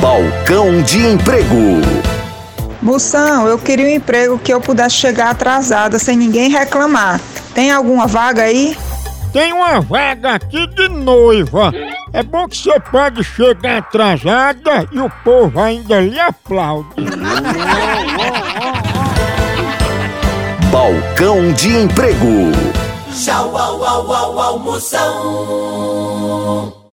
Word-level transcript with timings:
Balcão 0.00 0.82
de 0.82 1.06
Emprego. 1.06 1.82
Moção, 2.80 3.46
eu 3.46 3.58
queria 3.58 3.84
um 3.84 3.90
emprego 3.90 4.38
que 4.38 4.50
eu 4.50 4.58
pudesse 4.58 4.96
chegar 4.96 5.28
atrasada 5.28 5.98
sem 5.98 6.16
ninguém 6.16 6.48
reclamar. 6.48 7.20
Tem 7.54 7.70
alguma 7.70 8.06
vaga 8.06 8.44
aí? 8.44 8.74
Tem 9.30 9.52
uma 9.52 9.78
vaga 9.82 10.36
aqui 10.36 10.66
de 10.68 10.88
noiva. 10.88 11.70
É 12.14 12.22
bom 12.22 12.48
que 12.48 12.56
você 12.56 12.80
pode 12.80 13.22
chegar 13.22 13.76
atrasada 13.78 14.88
e 14.90 14.98
o 14.98 15.10
povo 15.22 15.60
ainda 15.60 16.00
lhe 16.00 16.18
aplaude. 16.18 16.88
Balcão 20.72 21.52
de 21.52 21.76
Emprego. 21.76 22.52
Tchau, 23.12 23.54
au, 23.54 23.84
au, 23.84 24.10
au, 24.10 24.40
almoção. 24.40 25.10